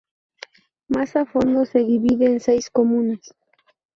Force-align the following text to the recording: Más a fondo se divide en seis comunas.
Más 0.87 1.15
a 1.15 1.27
fondo 1.27 1.63
se 1.63 1.77
divide 1.77 2.25
en 2.25 2.39
seis 2.39 2.71
comunas. 2.71 3.35